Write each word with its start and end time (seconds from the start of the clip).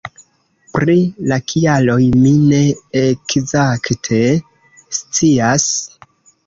Pri 0.77 0.95
la 1.31 1.37
kialoj 1.53 1.99
mi 2.23 2.33
ne 2.47 2.63
ekzakte 3.05 4.25
scias. 5.01 5.71